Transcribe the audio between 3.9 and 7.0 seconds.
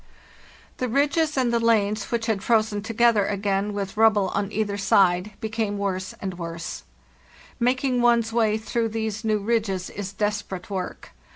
rubble on either side, became worse and worse.